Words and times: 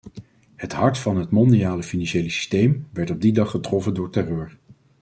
Het 0.55 0.71
hart 0.73 0.97
van 0.97 1.17
het 1.17 1.29
mondiale 1.31 1.83
financiële 1.83 2.29
systeem 2.29 2.87
werd 2.93 3.09
op 3.09 3.21
die 3.21 3.33
dag 3.33 3.51
getroffen 3.51 3.93
door 3.93 4.09
terreur. 4.09 4.57